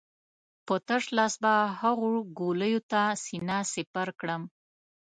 [0.65, 2.09] په تش لاس به هغو
[2.39, 4.41] ګولیو ته سينه سپر کړم.